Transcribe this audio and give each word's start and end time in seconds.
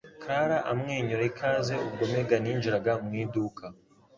Clara 0.21 0.57
amwenyura 0.71 1.23
ikaze 1.31 1.73
ubwo 1.87 2.03
Megan 2.13 2.45
yinjiraga 2.49 2.91
mu 3.03 3.11
iduka. 3.23 3.63